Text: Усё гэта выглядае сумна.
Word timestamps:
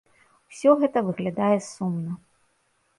Усё 0.49 0.71
гэта 0.81 1.05
выглядае 1.09 1.53
сумна. 1.71 2.19